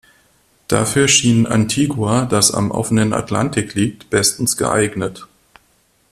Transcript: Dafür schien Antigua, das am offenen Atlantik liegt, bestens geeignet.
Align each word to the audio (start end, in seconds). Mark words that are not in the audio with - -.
Dafür 0.67 1.07
schien 1.07 1.45
Antigua, 1.45 2.25
das 2.25 2.51
am 2.51 2.71
offenen 2.71 3.13
Atlantik 3.13 3.75
liegt, 3.75 4.09
bestens 4.09 4.57
geeignet. 4.57 5.27